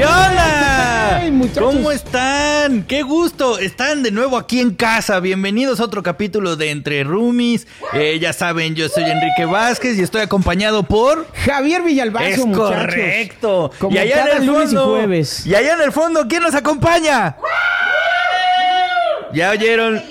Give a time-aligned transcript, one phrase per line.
[0.00, 1.74] ¿Qué muchachos.
[1.74, 2.84] ¿Cómo están?
[2.84, 3.58] ¡Qué gusto!
[3.58, 5.20] Están de nuevo aquí en casa.
[5.20, 7.66] Bienvenidos a otro capítulo de Entre Roomies.
[7.92, 11.26] Eh, ya saben, yo soy Enrique Vázquez y estoy acompañado por...
[11.34, 12.76] Javier Villalbazo, es muchachos.
[12.76, 13.70] correcto.
[13.78, 15.46] Como y allá cada en el lunes y fondo, jueves.
[15.46, 17.36] Y allá en el fondo, ¿quién nos acompaña?
[19.34, 20.02] ¿Ya oyeron?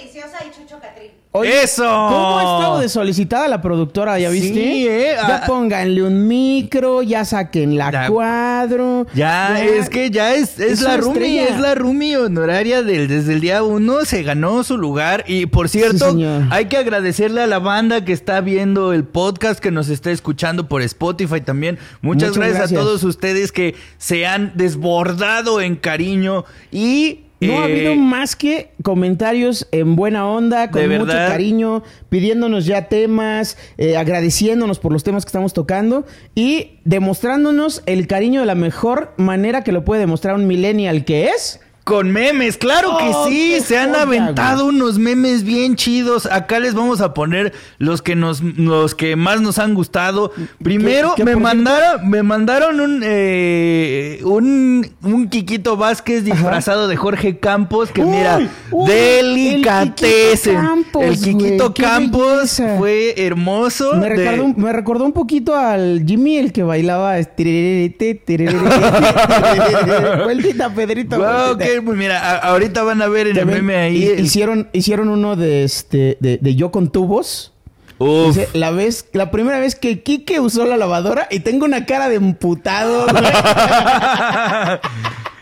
[1.31, 1.83] ¡Eso!
[1.83, 4.17] ¿Cómo ha estado de solicitada la productora?
[4.17, 5.11] ¿Ya Sí, viste?
[5.11, 8.07] eh, Ya ah, pónganle un micro, ya saquen la Ya.
[8.07, 9.05] cuadro.
[9.13, 11.43] Ya, es que ya es, es, Es la estrella.
[11.49, 15.69] es la roomie honoraria del, desde el día uno, se ganó su lugar y por
[15.69, 16.17] cierto,
[16.49, 20.67] hay que agradecerle a la banda que está viendo el podcast, que nos está escuchando
[20.67, 21.77] por Spotify también.
[22.01, 22.79] Muchas, Muchas gracias, gracias.
[22.81, 27.25] a todos ustedes que se han desbordado en cariño y...
[27.41, 31.29] No ha eh, habido más que comentarios en buena onda, con mucho verdad.
[31.29, 38.07] cariño, pidiéndonos ya temas, eh, agradeciéndonos por los temas que estamos tocando y demostrándonos el
[38.07, 41.61] cariño de la mejor manera que lo puede demostrar un millennial que es.
[41.89, 46.25] Con memes, claro que Oh, sí, qué se han joya, aventado unos memes bien chidos.
[46.27, 50.31] Acá les vamos a poner los que nos, los que más nos han gustado.
[50.63, 57.39] Primero qué me mandaron, me mandaron un, eh, un, un Quiquito Vázquez disfrazado de Jorge
[57.39, 58.39] Campos que Uy, mira,
[58.71, 60.59] uy, delicatessen.
[61.01, 63.95] el Quiquito Campos, qué fue hermoso.
[63.95, 67.17] Me de- recordó, un, me recordó un poquito al Jimmy, el que bailaba.
[67.17, 67.89] es tiriririrí,
[68.25, 68.65] tiriririrí,
[70.23, 71.17] Vueltita, Pedrito.
[71.17, 71.78] Wow, vueltita.
[71.81, 74.03] Pues mira, a- ahorita van a ver en el meme ahí.
[74.05, 77.53] el- Hicieron, hicieron uno de este de, de yo con tubos.
[77.97, 78.27] Uf.
[78.35, 82.07] Dice, la vez, la primera vez que Kike usó la lavadora y tengo una cara
[82.07, 83.05] de emputado.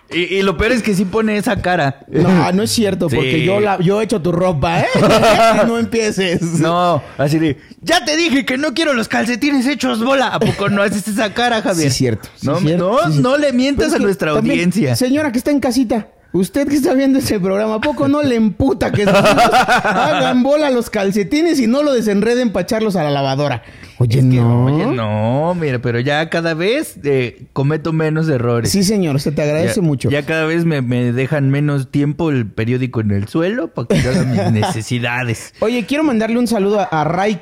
[0.10, 2.00] y, y lo peor es que sí pone esa cara.
[2.08, 3.16] no, no es cierto, Sí.
[3.18, 4.88] porque yo la, yo he hecho tu ropa, ¿eh?
[5.68, 6.42] no empieces.
[6.42, 10.28] No, así de, ya te dije que no quiero los calcetines hechos bola.
[10.30, 11.92] ¿A poco no haces esa cara, Javier?
[11.92, 12.30] Sí, cierto.
[12.38, 14.96] sí, no, cierto, no, sí, no le mientas a nuestra también, audiencia.
[14.96, 18.36] Señora que está en casita, usted que está viendo ese programa, ¿a poco no le
[18.36, 19.52] emputa que sus hijos
[19.84, 23.64] hagan bola los calcetines y no lo desenreden para echarlos a la lavadora?
[24.00, 24.66] Oye, Es que, no.
[24.66, 28.72] Oye, no, mira, pero ya cada vez eh, cometo menos errores.
[28.72, 30.10] Sí, señor, se te agradece ya, mucho.
[30.10, 34.02] Ya cada vez me, me dejan menos tiempo el periódico en el suelo para que
[34.02, 35.54] yo haga mis necesidades.
[35.60, 37.42] Oye, quiero mandarle un saludo a, a Ray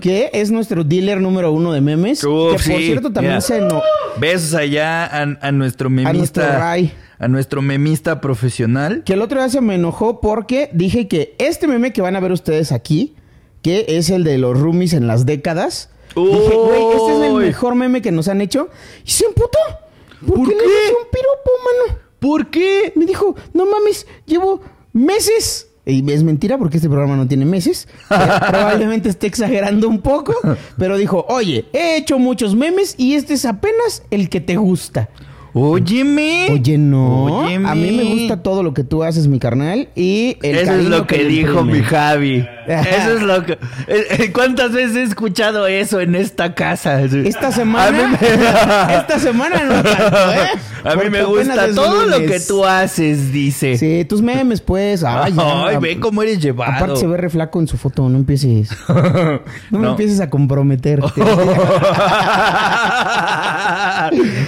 [0.00, 2.22] Que es nuestro dealer número uno de memes.
[2.22, 3.82] Uf, que por sí, cierto también se no.
[4.20, 6.12] Besos allá a, a nuestro memista.
[6.16, 6.92] nuestro Ray.
[7.18, 9.02] a nuestro memista profesional.
[9.04, 12.20] Que el otro día se me enojó porque dije que este meme que van a
[12.20, 13.16] ver ustedes aquí,
[13.62, 15.90] que es el de los roomies en las décadas.
[16.14, 18.68] Dije, güey, este es el mejor meme que nos han hecho.
[19.04, 19.58] Y se emputó.
[20.26, 20.68] ¿Por, ¿Por qué, le qué?
[20.68, 21.50] dije un piropo,
[21.90, 21.98] mano?
[22.20, 22.92] ¿Por qué?
[22.96, 24.60] Me dijo, no mames, llevo
[24.92, 25.67] meses.
[25.88, 27.88] Y es mentira porque este programa no tiene meses.
[28.10, 30.34] Eh, Probablemente esté exagerando un poco.
[30.76, 35.08] Pero dijo, oye, he hecho muchos memes y este es apenas el que te gusta.
[35.60, 36.48] Óyeme.
[36.52, 37.24] Oye, no.
[37.44, 37.68] Óyeme.
[37.68, 39.88] A mí me gusta todo lo que tú haces, mi carnal.
[39.96, 42.46] Y el Eso es lo que dijo mi Javi.
[42.68, 43.52] Eso es lo que.
[43.52, 47.00] eh, eh, ¿Cuántas veces he escuchado eso en esta casa?
[47.02, 48.08] Esta semana.
[48.08, 50.48] me, esta semana no tanto, ¿eh?
[50.84, 53.76] A mí Porque me gusta todo lo que tú haces, dice.
[53.78, 55.02] Sí, tus memes, pues.
[55.02, 55.78] Ay, Ay, ya.
[55.80, 56.72] ve cómo eres llevado.
[56.72, 58.70] Aparte se ve re flaco en su foto, no empieces.
[59.70, 59.90] No, me No.
[59.92, 61.22] empieces a comprometerte.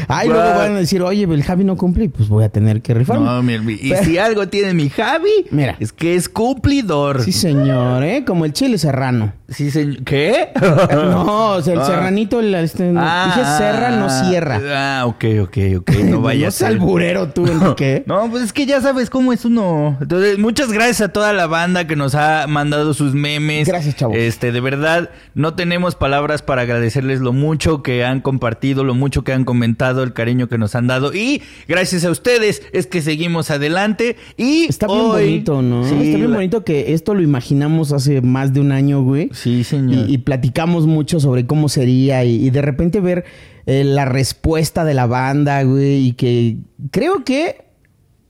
[0.09, 2.83] Ay, luego van a decir, oye, el Javi no cumple, y pues voy a tener
[2.83, 3.27] que rifarme.
[3.27, 5.77] No, mi- mi- y Pero- si algo tiene mi Javi, Mira.
[5.81, 7.23] es que es cumplidor.
[7.23, 8.25] Sí, señor, ¿eh?
[8.27, 9.33] Como el chile serrano.
[9.49, 10.05] Sí, señor.
[10.05, 10.49] ¿Qué?
[10.91, 11.85] No, o sea, el Ah.
[11.87, 14.61] serranito, el, este, Ah, dije serra, no cierra.
[15.01, 15.91] Ah, ok, ok, ok.
[16.11, 16.67] No vaya a no ser.
[16.69, 18.05] alburero tú, Enrique.
[18.07, 19.97] No, pues es que ya sabes cómo es uno.
[20.01, 23.67] Entonces, muchas gracias a toda la banda que nos ha mandado sus memes.
[23.69, 24.17] Gracias, chavos.
[24.17, 29.23] Este, de verdad, no tenemos palabras para agradecerles lo mucho que han compartido, lo mucho
[29.25, 31.13] que han comentado, el cariño que nos han dado.
[31.15, 34.17] Y gracias a ustedes es que seguimos adelante.
[34.37, 35.85] Y Está bien hoy- bonito, ¿no?
[35.85, 39.31] Sí, Está bien la- bonito que esto lo imaginamos hace más de un año, güey.
[39.33, 40.09] Sí, señor.
[40.09, 43.25] Y, y platicamos mucho sobre cómo sería y, y de repente ver
[43.67, 46.57] eh, la respuesta de la banda, güey, y que
[46.91, 47.65] creo que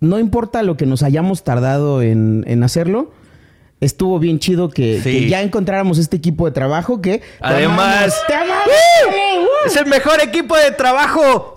[0.00, 3.12] no importa lo que nos hayamos tardado en, en hacerlo,
[3.80, 5.10] estuvo bien chido que, Sí.
[5.10, 7.22] que ya encontráramos este equipo de trabajo que...
[7.40, 8.68] Además- ¡Te amamos!
[9.66, 11.54] ¡Es el mejor equipo de trabajo!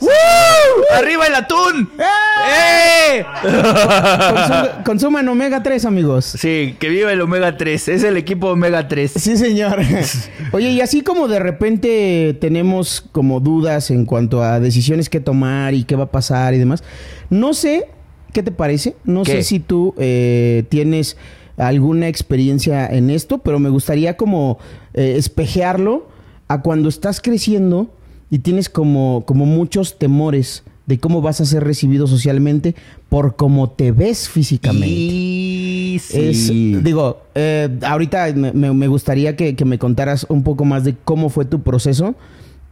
[0.95, 1.89] ¡Arriba el atún!
[1.99, 3.25] ¡Eh!
[3.43, 6.25] Consu- consuman Omega 3, amigos.
[6.25, 7.87] Sí, que viva el Omega 3.
[7.89, 9.11] Es el equipo Omega 3.
[9.15, 9.79] Sí, señor.
[10.51, 15.73] Oye, y así como de repente tenemos como dudas en cuanto a decisiones que tomar
[15.73, 16.83] y qué va a pasar y demás,
[17.29, 17.87] no sé
[18.31, 18.95] qué te parece.
[19.03, 19.31] No ¿Qué?
[19.33, 21.17] sé si tú eh, tienes
[21.57, 24.57] alguna experiencia en esto, pero me gustaría como
[24.93, 26.07] eh, espejearlo
[26.47, 27.87] a cuando estás creciendo
[28.29, 32.75] y tienes como, como muchos temores de cómo vas a ser recibido socialmente
[33.07, 34.87] por cómo te ves físicamente.
[34.87, 36.73] Y sí.
[36.75, 40.95] Es- digo, eh, ahorita me, me gustaría que, que me contaras un poco más de
[41.05, 42.15] cómo fue tu proceso,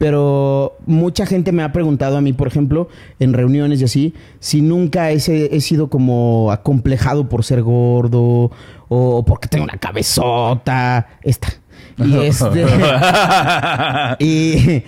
[0.02, 2.88] pero mucha gente me ha preguntado a mí, por ejemplo,
[3.20, 8.50] en reuniones y así, si nunca he, he sido como acomplejado por ser gordo
[8.88, 11.52] o porque tengo una cabezota, esta.
[11.98, 12.64] Y este...
[14.18, 14.82] Y,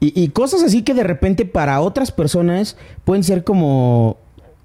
[0.00, 4.16] y- y cosas así que de repente para otras personas pueden ser como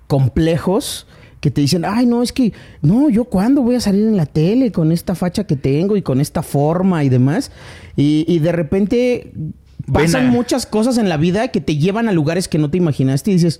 [0.07, 1.05] complejos
[1.41, 4.25] que te dicen, ay, no, es que, no, yo cuándo voy a salir en la
[4.27, 7.51] tele con esta facha que tengo y con esta forma y demás.
[7.95, 9.31] Y, y de repente
[9.91, 12.77] pasan a- muchas cosas en la vida que te llevan a lugares que no te
[12.77, 13.59] imaginaste y dices,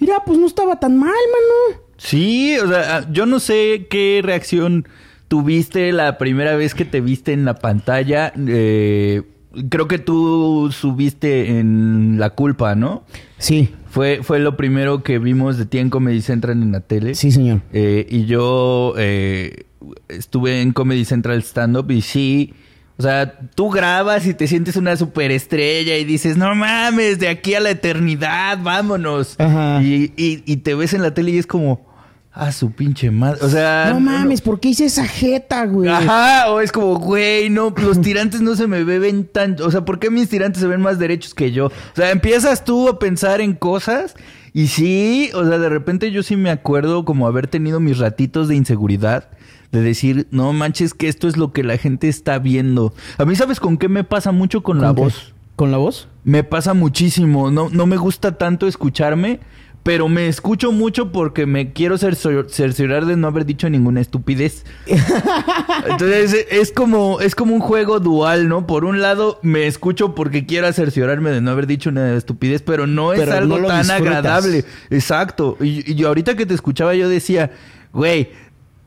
[0.00, 1.80] mira, pues no estaba tan mal, mano.
[1.96, 4.86] Sí, o sea, ah, yo no sé qué reacción
[5.28, 8.32] tuviste la primera vez que te viste en la pantalla.
[8.36, 9.22] Eh,
[9.68, 13.04] creo que tú subiste en La Culpa, ¿no?
[13.38, 17.14] Sí, Fue, fue lo primero que vimos de ti en Comedy Central en la tele.
[17.14, 17.60] sí, señor.
[17.72, 19.66] Eh, y yo eh,
[20.08, 22.54] estuve en Comedy Central Stand Up y sí,
[22.96, 27.54] o sea, tú grabas y te sientes una superestrella y dices, no mames, de aquí
[27.54, 29.34] a la eternidad, vámonos.
[29.38, 29.82] Ajá.
[29.82, 31.86] Y, y- y te ves en la tele y es como,
[32.32, 33.38] ah, su pinche madre.
[33.42, 35.88] O sea, no mames, ¿por qué hice esa jeta, güey?
[35.90, 39.56] Ajá, o es como, güey, no, los tirantes no se me ven tan...
[39.62, 41.66] O sea, ¿por qué mis tirantes se ven más derechos que yo?
[41.66, 44.14] O sea, empiezas tú a pensar en cosas
[44.52, 48.46] y sí, o sea, de repente yo sí me acuerdo como haber tenido mis ratitos
[48.46, 49.30] de inseguridad.
[49.74, 52.94] De decir, no manches que esto es lo que la gente está viendo.
[53.18, 55.34] A mí, ¿sabes con qué me pasa mucho con la voz?
[55.56, 56.08] ¿Con la voz?
[56.24, 57.50] Me pasa muchísimo.
[57.50, 59.40] No, no me gusta tanto escucharme,
[59.82, 64.64] pero me escucho mucho porque me quiero cercio- cerciorar de no haber dicho ninguna estupidez.
[65.88, 68.66] Entonces es como, es como un juego dual, ¿no?
[68.66, 72.86] Por un lado me escucho porque quiero cerciorarme de no haber dicho una estupidez, pero
[72.86, 73.90] no es Pero algo tan disfrutas.
[74.16, 74.64] agradable.
[74.90, 75.56] Exacto.
[75.60, 77.50] Y, y yo ahorita que te escuchaba yo decía,
[77.92, 78.30] güey,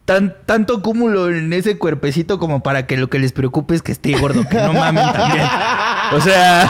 [0.08, 3.92] tan, tanto cúmulo en ese cuerpecito como para que lo que les preocupe es que
[3.92, 5.46] esté gordo, que no mamen también.
[6.14, 6.70] O sea...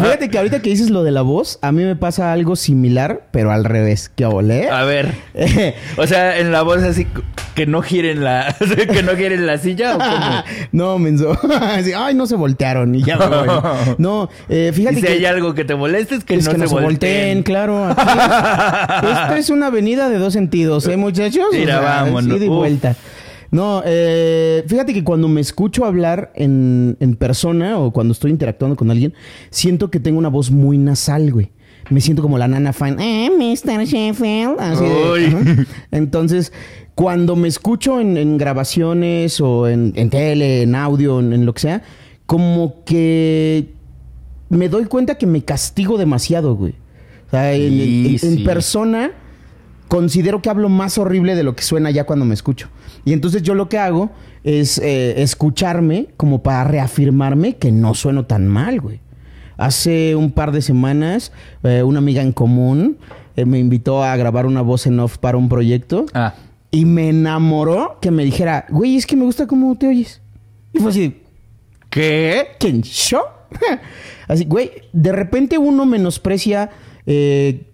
[0.02, 3.22] Fíjate que ahorita que dices lo de la voz, a mí me pasa algo similar,
[3.30, 4.10] pero al revés.
[4.14, 4.68] ¿Qué ole?
[4.70, 5.14] A ver.
[5.96, 7.06] O sea, en la voz así
[7.54, 8.54] que no giren la
[8.92, 10.44] que no giren la silla o cómo?
[10.72, 11.36] no, menso.
[11.60, 13.48] Así, Ay, no se voltearon y ya me voy.
[13.98, 15.08] No, eh, fíjate si que...
[15.08, 17.42] hay algo que te moleste es que, es no, que se no se volteen, volteen.
[17.42, 17.84] claro.
[17.88, 21.46] aquí es- Esta es una avenida de dos sentidos, ¿eh, muchachos?
[21.52, 22.36] Mira, vámonos.
[22.36, 22.56] ida y Uf.
[23.50, 28.76] No, eh, fíjate que cuando me escucho hablar en, en persona o cuando estoy interactuando
[28.76, 29.14] con alguien,
[29.50, 31.50] siento que tengo una voz muy nasal, güey.
[31.90, 33.00] Me siento como la nana fan.
[33.00, 33.84] Eh, Mr.
[33.86, 34.56] Sheffield.
[34.58, 35.66] Así de-.
[35.90, 36.52] Entonces,
[36.94, 41.60] cuando me escucho en, en grabaciones o en, en tele, en audio, en, lo que
[41.60, 41.82] sea,
[42.26, 43.68] como que
[44.50, 46.74] me doy cuenta que me castigo demasiado, güey.
[47.28, 48.44] O sea, en, Sí, en- en sí.
[48.44, 49.12] persona
[49.88, 52.68] considero que hablo más horrible de lo que suena ya cuando me escucho.
[53.04, 54.10] Y entonces yo lo que hago
[54.44, 59.00] es eh, escucharme como para reafirmarme que no sueno tan mal, güey.
[59.56, 61.32] Hace un par de semanas,
[61.64, 62.98] eh, una amiga en común
[63.34, 66.06] eh, me invitó a grabar una voz en off para un proyecto.
[66.14, 66.34] Ah.
[66.70, 70.20] Y me enamoró que me dijera, güey, es que me gusta cómo te oyes.
[70.72, 71.22] Y fue así,
[71.90, 72.48] ¿Qué?
[72.58, 72.82] ¿quién?
[72.82, 73.22] ¿Yo?
[74.28, 76.70] así, güey, de repente uno menosprecia
[77.06, 77.67] eh,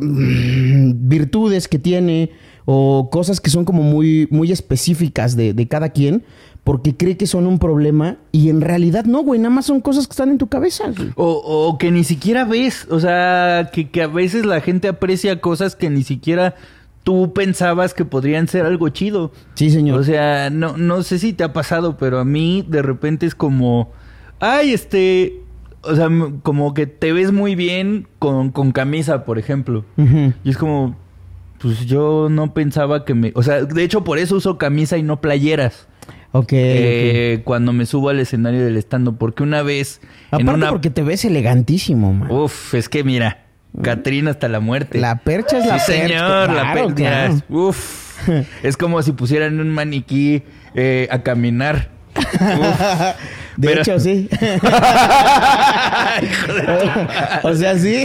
[0.00, 2.30] mm, virtudes que tiene
[2.64, 6.24] o cosas que son como muy, muy específicas de, de cada quien
[6.66, 10.08] porque cree que son un problema y en realidad no, güey, nada más son cosas
[10.08, 10.92] que están en tu cabeza.
[11.14, 15.40] O, o que ni siquiera ves, o sea, que, que a veces la gente aprecia
[15.40, 16.56] cosas que ni siquiera
[17.04, 19.30] tú pensabas que podrían ser algo chido.
[19.54, 20.00] Sí, señor.
[20.00, 23.36] O sea, no, no sé si te ha pasado, pero a mí de repente es
[23.36, 23.92] como,
[24.40, 25.44] ay, este,
[25.86, 26.08] o sea,
[26.42, 29.84] como que te ves muy bien con, con camisa, por ejemplo.
[30.44, 30.96] Y es como,
[31.58, 35.02] pues yo no pensaba que me, o sea, de hecho por eso uso camisa y
[35.02, 35.88] no playeras.
[36.32, 36.48] Ok.
[36.52, 40.00] eh, cuando me subo al escenario del stand porque una vez
[40.32, 42.30] en Aparte una porque te ves elegantísimo, man.
[42.30, 43.46] Uf, es que mira,
[43.82, 44.98] Catrina hasta la muerte.
[44.98, 46.08] La percha es la sí, percha.
[46.08, 46.94] señor, la percha.
[46.94, 47.34] claro.
[47.48, 48.28] Uf.
[48.62, 50.42] es como si pusieran un maniquí
[50.74, 51.90] eh, a caminar.
[52.16, 53.16] Uf.
[53.56, 54.28] De Pero- hecho, sí.
[57.42, 58.04] O sea, sí.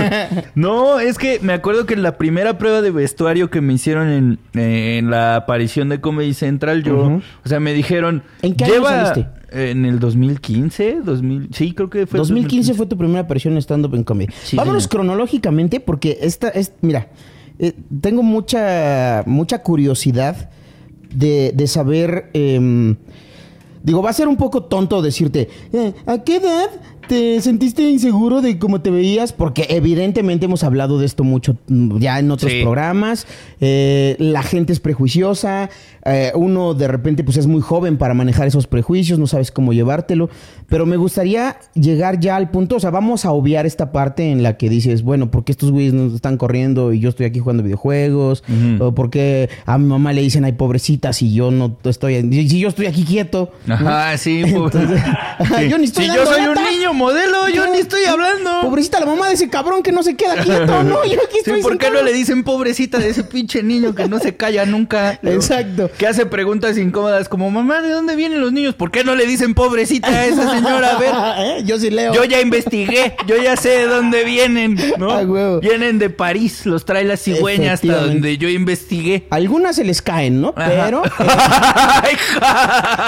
[0.54, 4.08] No, es que me acuerdo que en la primera prueba de vestuario que me hicieron
[4.08, 8.64] en, eh, en la aparición de Comedy Central, yo, o sea, me dijeron, ¿En qué
[8.64, 9.28] año lleva saliste?
[9.52, 13.94] en el 2015, 2000, sí, creo que fue 2015 fue tu primera aparición en stand-up
[13.94, 14.32] en comedy.
[14.42, 14.90] Sí, Vámonos señor.
[15.06, 17.08] cronológicamente porque esta es, mira,
[17.58, 20.50] eh, tengo mucha, mucha curiosidad
[21.14, 22.96] de, de saber, em,
[23.86, 26.70] digo, va a ser un poco tonto decirte, eh, ¿a qué edad
[27.08, 29.32] ¿Te sentiste inseguro de cómo te veías?
[29.32, 32.62] Porque evidentemente hemos hablado de esto mucho mm, ya en otros Sí.
[32.62, 33.26] programas.
[33.60, 35.70] Eh, la gente es prejuiciosa.
[36.08, 39.72] eh, uno de repente pues es muy joven para manejar esos prejuicios, no sabes cómo
[39.72, 40.30] llevártelo.
[40.68, 44.42] Pero me gustaría llegar ya al punto, o sea, vamos a obviar esta parte en
[44.44, 47.40] la que dices, bueno, ¿por qué estos güeyes no están corriendo y yo estoy aquí
[47.40, 48.44] jugando videojuegos?
[48.48, 48.84] Ujú.
[48.84, 52.60] O por qué a mi mamá le dicen, ay, pobrecita, si yo no estoy, si
[52.60, 53.50] yo estoy aquí quieto.
[53.66, 53.74] ¿no?
[53.74, 54.42] Ajá, sí.
[54.44, 55.00] Entonces,
[55.38, 58.60] ajá, yo ni estoy Si yo soy un niño modelo, yo ni estoy hablando.
[58.62, 61.04] Pobrecita la mamá de ese cabrón que no se queda quieto, ¿no?
[61.04, 62.02] Yo aquí Sí, estoy ¿por qué sentado.
[62.04, 65.18] no le dicen pobrecita de ese pinche niño que no se calla nunca?
[65.22, 65.90] Exacto.
[65.98, 68.74] Que hace preguntas incómodas como, mamá, ¿de dónde vienen los niños?
[68.74, 70.96] ¿Por qué no le dicen pobrecita a esa señora?
[70.96, 71.14] A ver,
[71.60, 71.62] ¿Eh?
[71.64, 72.12] Yo sí leo.
[72.14, 75.10] yo ya investigué, yo ya sé de dónde vienen, ¿no?
[75.12, 75.60] Ah, huevo.
[75.60, 79.26] Vienen de París, los trae la cigüeña hasta donde yo investigué.
[79.30, 80.52] Algunas se les caen, ¿no?
[80.56, 80.84] Ajá.
[80.86, 82.02] Pero, ja.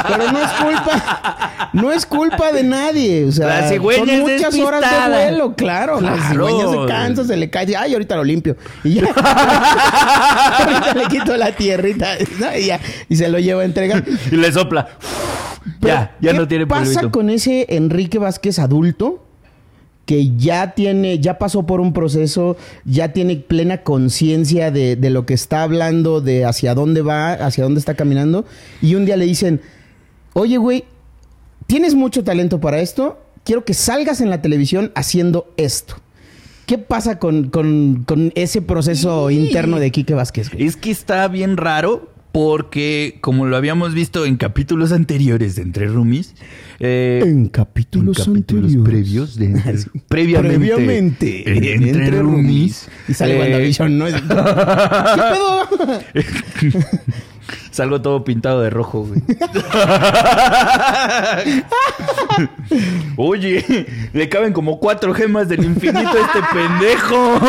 [0.09, 3.25] pero no es culpa, no es culpa de nadie.
[3.25, 6.01] O sea, La cigüeña son es muchas horas de vuelo, claro.
[6.01, 6.47] La Claro.
[6.49, 8.57] cigüeña se cansa, se le cae, ay, ahorita lo limpio.
[8.85, 9.03] Y ya.
[10.59, 12.15] ahorita le quito la tierrita.
[12.59, 14.05] Y ya, y se lo lleva a entregar.
[14.31, 14.89] y le sopla.
[15.81, 17.11] Pero, ya, ya ¿qué no tiene pasa polvito.
[17.13, 19.25] con ese Enrique Vázquez adulto
[20.07, 22.57] que ya tiene, ya pasó por un proceso,
[22.87, 27.65] ya tiene plena conciencia de, de lo que está hablando, de hacia dónde va, hacia
[27.65, 28.47] dónde está caminando,
[28.81, 29.61] y un día le dicen,
[30.33, 30.85] oye, güey,
[31.67, 33.19] tienes mucho talento para esto,
[33.49, 35.97] quiero que salgas en la televisión haciendo esto.
[36.67, 40.51] ¿Qué pasa con, con- con ese proceso interno de Quique Vázquez?
[40.53, 40.67] güey?
[40.67, 45.87] Es que está bien raro porque, como lo habíamos visto en capítulos anteriores de Entre
[45.87, 46.35] Roomies,
[46.79, 48.93] eh, En capítulos, en capítulos anteriores.
[48.93, 49.79] previos de Entre-
[50.09, 51.73] previamente, Previamente.
[51.75, 54.05] en Entre, Roomies, Y sale eh, WandaVision, ¿no?
[54.13, 55.69] ¿Qué pedo?
[57.71, 59.23] Salgo todo pintado de rojo, güey.
[63.17, 67.41] Oye, le caben como cuatro gemas del infinito a este pendejo.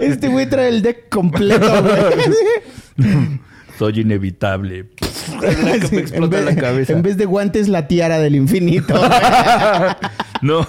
[0.00, 3.40] Este güey trae el deck completo, güey.
[3.78, 4.86] Soy inevitable.
[5.40, 6.92] Me explota en, vez, la cabeza.
[6.92, 8.94] en vez de guantes, la tiara del infinito.
[10.42, 10.66] no,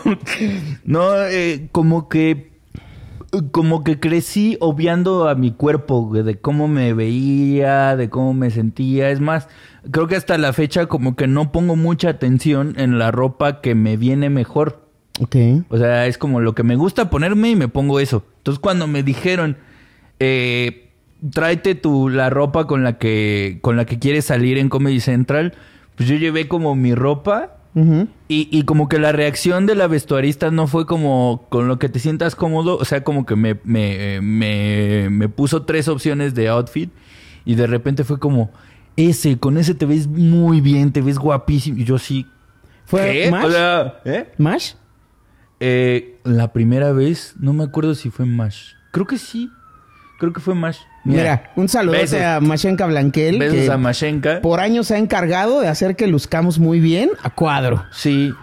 [0.84, 2.52] no, eh, como que,
[3.52, 9.10] como que crecí obviando a mi cuerpo, de cómo me veía, de cómo me sentía.
[9.10, 9.48] Es más,
[9.92, 13.76] creo que hasta la fecha como que no pongo mucha atención en la ropa que
[13.76, 14.88] me viene mejor.
[15.20, 15.36] ok.
[15.70, 18.24] O sea, es como lo que me gusta ponerme y me pongo eso.
[18.38, 19.58] Entonces, cuando me dijeron,
[20.20, 20.92] eh,
[21.32, 25.54] tráete tu, la ropa con la que, con la que quieres salir en Comedy Central,
[25.96, 27.55] pues yo llevé como mi ropa
[28.30, 31.90] Y, y como que la reacción de la vestuarista no fue como con lo que
[31.90, 32.78] te sientas cómodo.
[32.78, 36.90] O sea, como que me, me, me, me puso tres opciones de outfit
[37.44, 38.52] y de repente fue como,
[38.96, 41.78] ese, con ese te ves muy bien, te ves guapísimo.
[41.78, 42.26] Y yo sí.
[42.86, 43.32] ¿Fue ¿Qué?
[43.32, 43.46] Mash?
[43.46, 44.32] O sea, ¿eh?
[44.38, 44.74] ¿Mash?
[45.60, 48.74] Eh, la primera vez, no me acuerdo si fue Mash.
[48.92, 49.50] Creo que sí.
[50.20, 50.80] Creo que fue Mash.
[51.06, 51.96] Mira, un saludo
[52.26, 54.42] a Mashenka Blanquel, Besos que a Mashenka.
[54.42, 57.86] por años se ha encargado de hacer que luzcamos muy bien a cuadro.
[57.92, 58.34] Sí.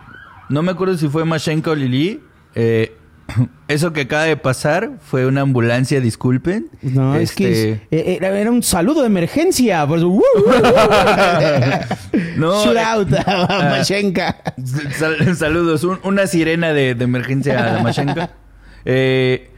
[0.48, 2.20] No me acuerdo si fue Mashenka o Lili.
[2.54, 2.94] Eh,
[3.68, 6.68] eso que acaba de pasar fue una ambulancia, disculpen.
[6.82, 9.84] No, es que Este, es- eh, era, era un saludo de emergencia.
[9.86, 10.22] Por eso, ¡uh!
[12.36, 13.68] No, Shout eh, out a ah.
[13.70, 14.36] Mashenka.
[14.98, 15.84] sal- saludos.
[15.84, 18.30] Un- una sirena de, de emergencia a Mashenka.
[18.84, 19.48] Eh,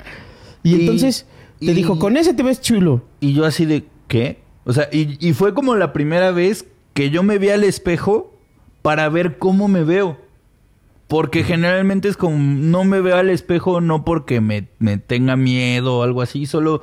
[0.62, 1.26] Y Y- entonces
[1.66, 3.02] te dijo, con ese te ves chulo.
[3.20, 4.42] Y yo así de, ¿qué?
[4.64, 8.34] O sea, y, y fue como la primera vez que yo me vi al espejo
[8.82, 10.18] para ver cómo me veo.
[11.08, 15.98] Porque generalmente es como, no me veo al espejo no porque me, me tenga miedo
[15.98, 16.80] o algo así, solo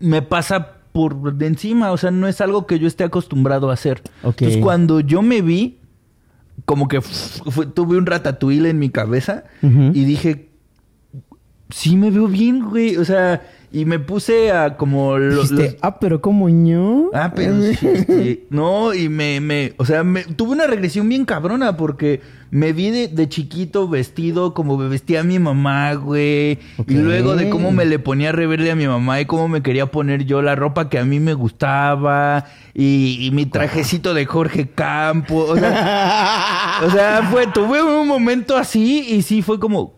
[0.00, 3.74] me pasa por de encima, o sea, no es algo que yo esté acostumbrado a
[3.74, 4.02] hacer.
[4.22, 4.42] Ok.
[4.42, 5.78] Entonces cuando yo me vi,
[6.66, 10.50] como que fue- tuve un ratatouille en mi cabeza y dije,
[11.70, 12.96] sí me veo bien, güey.
[12.96, 17.10] O sea, y me puse a como los- ah, pero ¿cómo ño?
[17.12, 17.54] Ah, pero
[18.06, 22.20] sí, no, y me, me, o sea, me, tuve una regresión bien cabrona porque
[22.50, 26.58] me vi de, de chiquito vestido como me vestía mi mamá, güey.
[26.86, 29.86] Y luego de cómo me le ponía rebelde a mi mamá y cómo me quería
[29.90, 34.66] poner yo la ropa que a mí me gustaba y, y mi trajecito de Jorge
[34.70, 35.44] Campo.
[35.44, 39.97] O sea, o sea, fue, tuve un momento así y sí fue como,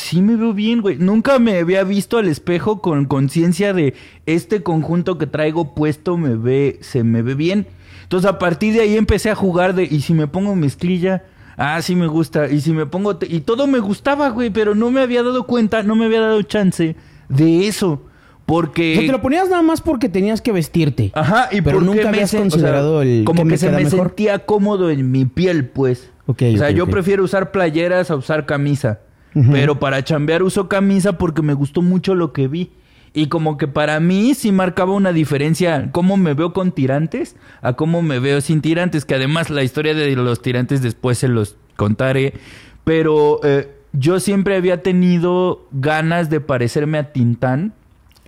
[0.00, 0.96] Sí me veo bien, güey.
[0.96, 3.94] Nunca me había visto al espejo con conciencia de
[4.26, 7.66] este conjunto que traigo puesto me ve, se me ve bien.
[8.02, 11.24] Entonces a partir de ahí empecé a jugar de, y si me pongo mezclilla,
[11.56, 12.48] ah, sí me gusta.
[12.48, 15.82] Y si me pongo, y todo me gustaba, güey, pero no me había dado cuenta,
[15.82, 16.96] no me había dado chance
[17.28, 18.02] de eso.
[18.46, 18.94] Porque...
[18.94, 21.12] O sea, te lo ponías nada más porque tenías que vestirte.
[21.14, 23.70] Ajá, y Pero nunca me habías sen- o sea, considerado el como que me se
[23.70, 24.08] me mejor.
[24.08, 26.10] sentía cómodo en mi piel, pues.
[26.26, 29.00] Ok, o sea, yo prefiero usar playeras a usar camisa.
[29.32, 32.70] Pero para chambear uso camisa porque me gustó mucho lo que vi.
[33.12, 37.72] Y como que para mí sí marcaba una diferencia cómo me veo con tirantes a
[37.72, 39.04] cómo me veo sin tirantes.
[39.04, 42.34] Que además la historia de los tirantes después se los contaré.
[42.84, 47.72] Pero eh, yo siempre había tenido ganas de parecerme a Tintán.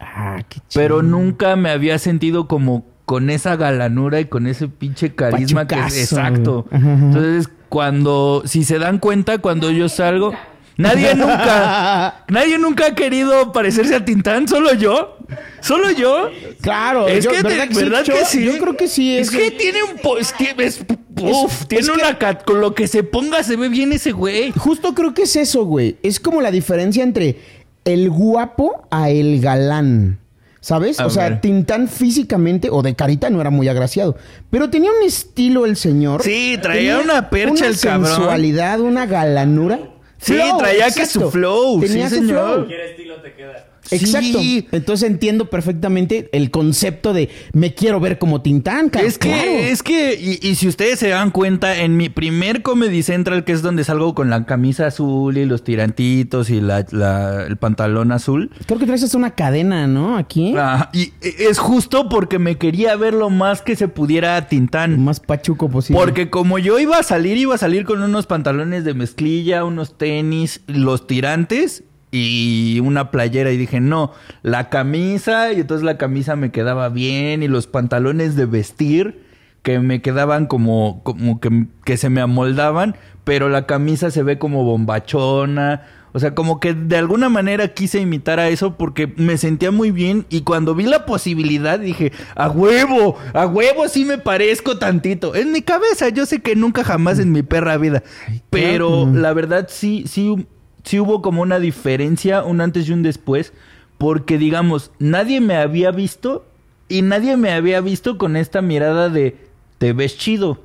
[0.00, 0.82] Ah, qué chido.
[0.82, 5.74] Pero nunca me había sentido como con esa galanura y con ese pinche carisma que
[5.74, 6.66] exacto.
[6.68, 6.82] güey.
[6.82, 7.04] Ajá, ajá.
[7.06, 10.32] Entonces, cuando si se dan cuenta cuando yo salgo,
[10.76, 15.16] nadie nunca nadie nunca ha querido parecerse a Tintán, solo yo.
[15.60, 16.28] Solo yo.
[16.60, 18.44] Claro, Es yo- que, ¿verdad, te- ¿verdad Yo- que sí?
[18.44, 19.16] Yo creo que sí.
[19.16, 20.80] Es que tiene un es que es-
[21.20, 24.12] uf, tiene es que- una cat- con lo que se ponga se ve bien ese
[24.12, 24.52] güey.
[24.52, 25.96] Justo creo que es eso, güey.
[26.02, 27.38] Es como la diferencia entre
[27.84, 30.18] el guapo a el galán.
[30.60, 31.00] ¿Sabes?
[31.00, 31.40] A o sea, ver.
[31.40, 34.16] Tintán físicamente o de carita no era muy agraciado.
[34.50, 36.22] Pero tenía un estilo el señor.
[36.22, 38.06] Sí, traía Tenía una percha una el cabrón.
[38.06, 39.80] sensualidad, una galanura.
[40.22, 42.38] Sí, traía que su flow, Tenía sí, su señor.
[42.44, 42.54] flow.
[42.58, 43.66] Cualquier estilo te queda.
[43.90, 44.38] Exacto.
[44.40, 44.68] Sí.
[44.72, 49.08] Entonces entiendo perfectamente el concepto de me quiero ver como Tintán, cabrón.
[49.10, 49.50] Es que, Claro.
[49.50, 53.52] es que, y, y si ustedes se dan cuenta, en mi primer Comedy Central, que
[53.52, 58.12] es donde salgo con la camisa azul y los tirantitos y la, la- el pantalón
[58.12, 60.16] azul, Creo que traes una cadena, ¿no?
[60.16, 60.54] Aquí.
[60.56, 64.46] ah, y es justo porque me quería ver lo más que se pudiera a Lo
[64.46, 65.02] Tintán.
[65.04, 66.00] más pachuco posible.
[66.00, 69.98] Porque como yo iba a salir, iba a salir con unos pantalones de mezclilla, unos
[69.98, 73.50] tenis, los tirantes y una playera.
[73.50, 78.36] Y dije, no, la camisa, y entonces la camisa me quedaba bien, y los pantalones
[78.36, 79.24] de vestir
[79.62, 84.38] que me quedaban como, como que, que se me amoldaban, pero la camisa se ve
[84.38, 85.82] como bombachona.
[86.14, 89.90] O sea, como que de alguna manera quise imitar a eso porque me sentía muy
[89.90, 95.34] bien y cuando vi la posibilidad dije, a huevo, a huevo sí me parezco tantito.
[95.34, 98.02] En mi cabeza, yo sé que nunca jamás en mi perra vida,
[98.50, 99.18] pero claro.
[99.18, 100.46] la verdad sí, sí,
[100.84, 103.52] sí hubo como una diferencia, un antes y un después,
[103.98, 106.44] porque digamos, nadie me había visto
[106.88, 109.36] y nadie me había visto con esta mirada de,
[109.78, 110.60] te ves chido.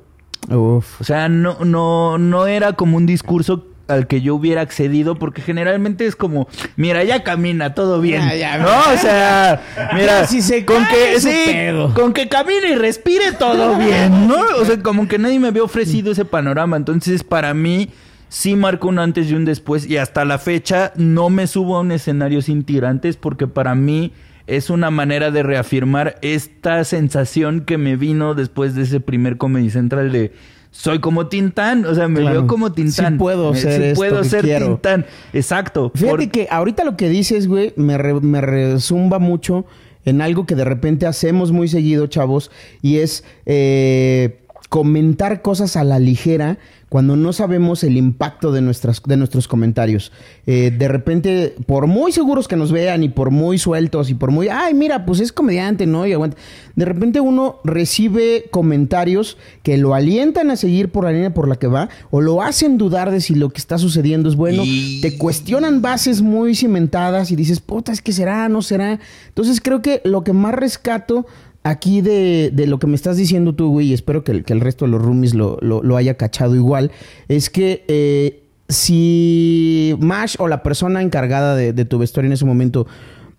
[0.50, 1.00] Uf.
[1.00, 5.40] O sea, no, no, no era como un discurso al que yo hubiera accedido, porque
[5.40, 8.22] generalmente es como, mira, ya camina, todo bien.
[8.28, 9.62] Ya, ya, no, o sea,
[9.94, 11.94] mira, si se con que sí, pedo.
[11.94, 14.36] con que camine y respire todo bien, ¿no?
[14.60, 16.76] O sea, como que nadie me había ofrecido ese panorama.
[16.76, 17.88] Entonces, para mí,
[18.28, 19.88] sí marcó un antes y un después.
[19.88, 24.12] Y hasta la fecha, no me subo a un escenario sin tirantes, porque para mí
[24.46, 29.70] es una manera de reafirmar esta sensación que me vino después de ese primer Comedy
[29.70, 30.32] Central de
[30.70, 32.40] soy como Tintán, o sea, me Claro.
[32.40, 33.14] veo como Tintán.
[33.14, 34.66] Sí puedo Me- ser sí esto puedo que ser quiero.
[34.66, 35.06] Tintán.
[35.32, 35.90] Exacto.
[35.94, 39.64] Fíjate Por- que ahorita lo que dices, güey, me, re- me resumba mucho
[40.04, 42.50] en algo que de repente hacemos muy seguido, chavos,
[42.82, 44.38] y es eh,
[44.68, 46.58] comentar cosas a la ligera
[46.88, 50.10] cuando no sabemos el impacto de, nuestras, de nuestros comentarios.
[50.46, 54.30] Eh, de repente, por muy seguros que nos vean y por muy sueltos y por
[54.30, 56.06] muy, ay, mira, pues es comediante, ¿no?
[56.06, 56.36] Y aguanta.
[56.76, 61.56] De repente uno recibe comentarios que lo alientan a seguir por la línea por la
[61.56, 64.62] que va o lo hacen dudar de si lo que está sucediendo es bueno.
[64.64, 68.98] Y- Te cuestionan bases muy cimentadas y dices, puta, es que será, no será.
[69.28, 71.26] Entonces creo que lo que más rescato
[71.68, 74.60] aquí de, de lo que me estás diciendo tú, güey, y espero que, que el
[74.60, 76.90] resto de los roomies lo, lo- haya cachado igual,
[77.28, 82.44] es que eh, si Mash o la persona encargada de, de tu vestuario en ese
[82.44, 82.86] momento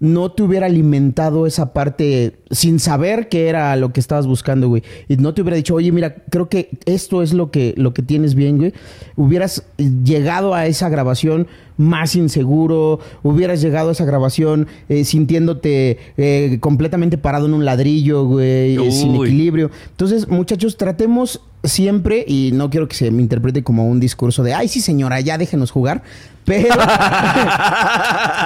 [0.02, 4.82] no te hubiera alimentado esa parte sin saber qué era lo que estabas buscando, güey.
[5.10, 8.02] Y no te hubiera dicho, oye, mira, creo que esto es lo que, lo que
[8.02, 8.74] tienes bien, güey.
[9.18, 11.48] Hubieras llegado a esa grabación
[11.80, 18.26] más inseguro, hubieras llegado a esa grabación eh, sintiéndote eh, completamente parado en un ladrillo,
[18.26, 19.72] güey, eh, sin equilibrio.
[19.92, 24.54] Entonces, muchachos, tratemos siempre, y no quiero que se me interprete como un discurso de,
[24.54, 26.04] ay, sí, señora, ya déjenos jugar,
[26.46, 26.76] pero,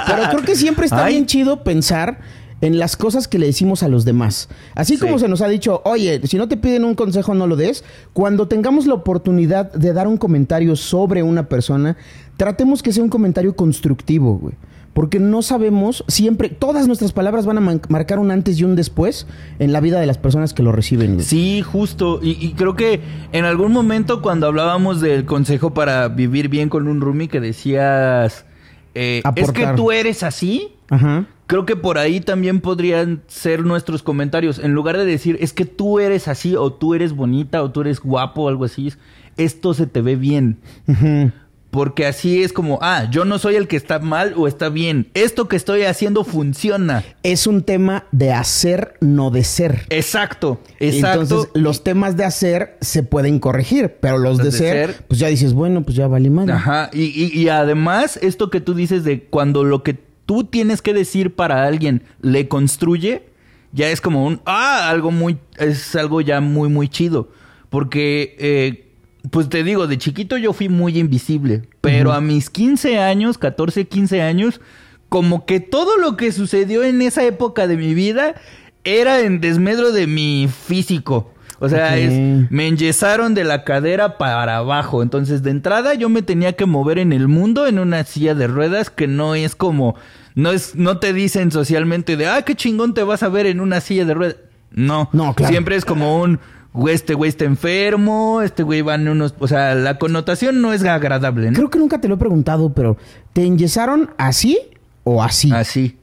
[0.07, 1.13] pero creo que siempre está Ay.
[1.13, 2.19] bien chido pensar
[2.63, 4.47] en las cosas que le decimos a los demás.
[4.73, 7.57] Así como se nos ha dicho, oye, si no te piden un consejo, no lo
[7.57, 7.83] des.
[8.13, 11.97] Cuando tengamos la oportunidad de dar un comentario sobre una persona,
[12.37, 14.55] tratemos que sea un comentario constructivo, güey.
[14.93, 19.25] Porque no sabemos, siempre, todas nuestras palabras van a marcar un antes y un después
[19.57, 21.15] en la vida de las personas que lo reciben.
[21.15, 21.25] güey.
[21.25, 22.19] Sí, justo.
[22.21, 26.87] Y, y creo que en algún momento cuando hablábamos del consejo para vivir bien con
[26.87, 28.45] un roomie que decías,
[28.93, 31.25] eh, es que tú eres así, Ajá.
[31.47, 34.59] creo que por ahí también podrían ser nuestros comentarios.
[34.59, 37.81] En lugar de decir, es que tú eres así, o tú eres bonita, o tú
[37.81, 38.99] eres guapo, o algo así, es,
[39.37, 40.59] esto se te ve bien.
[40.87, 41.31] Ujú.
[41.73, 45.09] Porque así es como, ah, yo no soy el que está mal o está bien.
[45.15, 47.03] Esto que estoy haciendo funciona.
[47.23, 49.87] Es un tema de hacer, no de ser.
[49.89, 51.21] Exacto, exacto.
[51.23, 55.53] Entonces, los temas de hacer se pueden corregir, pero los, de, ser, pues ya dices,
[55.55, 56.47] bueno, pues ya vale mal.
[56.51, 60.83] Ajá, y, y, y además, esto que tú dices de cuando lo que tú tienes
[60.83, 63.23] que decir para alguien le construye,
[63.71, 67.31] ya es como un, ah, algo muy, es algo ya muy, muy chido.
[67.71, 68.92] Porque, eh,
[69.31, 73.87] pues te digo, de chiquito yo fui muy invisible, pero a mis 15 años, 14,
[73.87, 74.61] 15 años,
[75.09, 78.35] como que todo lo que sucedió en esa época de mi vida
[78.83, 81.31] era en desmedro de mi físico.
[81.59, 82.11] O sea, es,
[82.51, 85.01] me enyesaron de la cadera para abajo.
[85.01, 88.47] Entonces, de entrada, yo me tenía que mover en el mundo en una silla de
[88.47, 89.95] ruedas que no es como,
[90.35, 93.61] no es, no te dicen socialmente de, ah, qué chingón te vas a ver en
[93.61, 94.35] una silla de ruedas.
[94.71, 95.51] No, No, claro.
[95.51, 96.39] Siempre es como un,
[96.73, 100.73] güey, este güey está enfermo, este güey va en unos, o sea, la connotación no
[100.73, 101.55] es agradable, ¿no?
[101.55, 102.97] Creo que nunca te lo he preguntado, pero
[103.31, 104.59] ¿te enyesaron así
[105.03, 105.51] o así?
[105.51, 105.97] Así.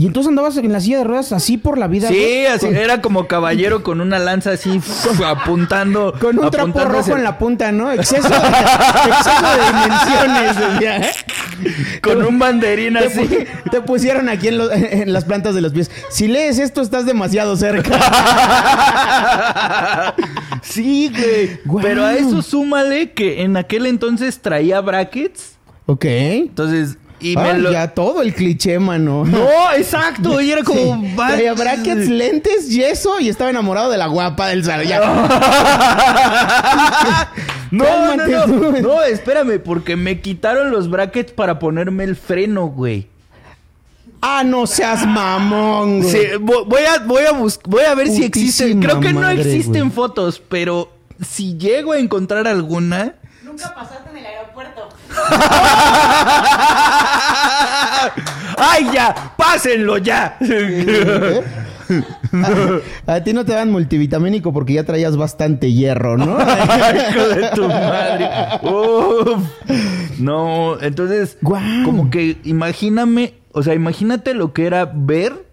[0.00, 2.08] Y entonces andabas en la silla de ruedas así por la vida.
[2.08, 4.80] Sí, así, Con- era como caballero con una lanza así
[5.26, 6.14] apuntando.
[6.18, 7.92] Con un trapo rojo hacia- en la punta, ¿no?
[7.92, 10.56] Exceso de, exceso de dimensiones.
[10.72, 11.10] decía, ¿eh?
[12.02, 13.20] Con un banderín Te, así.
[13.20, 15.90] pu- te pusieron aquí en, lo- en las plantas de los pies.
[16.08, 17.90] Si lees esto, estás demasiado cerca.
[20.62, 21.12] sí,
[21.66, 21.84] güey.
[21.84, 25.56] Pero a eso súmale que en aquel entonces traía brackets.
[25.86, 26.04] ok.
[26.06, 27.72] Entonces, y me Ah, lo.
[27.72, 29.24] Ya todo el cliché, mano.
[29.26, 30.40] No, exacto.
[30.40, 31.00] Y era como.
[31.02, 31.14] Sí.
[31.16, 34.86] Traía brackets, lentes, yeso y estaba enamorado de la guapa del salón.
[34.86, 35.00] Ya.
[37.70, 38.44] No, no, Cálmate no.
[38.46, 38.72] tú.
[38.82, 43.06] No, espérame, porque me quitaron los brackets para ponerme el freno, güey.
[44.22, 46.10] Ah, no seas mamón, güey.
[46.12, 48.80] Sí, vo- voy a, voy a bus- voy a ver si existen.
[48.82, 49.90] Creo que no existen güey.
[49.92, 50.92] fotos, pero
[51.26, 53.14] si llego a encontrar alguna.
[53.44, 54.88] Nunca pasaste en el aeropuerto.
[58.58, 59.14] ¡Ay, ya!
[59.36, 60.36] ¡Pásenlo ya!
[63.06, 66.38] A ti no te dan multivitamínico porque ya traías bastante hierro, ¿no?
[66.40, 68.28] Hijo de tu madre.
[68.62, 69.42] Uf.
[70.18, 75.46] No, entonces, como que imagíname, o sea, imagínate lo que era ver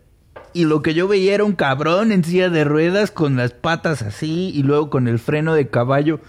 [0.54, 4.02] y lo que yo veía era un cabrón en silla de ruedas con las patas
[4.02, 6.20] así y luego con el freno de caballo.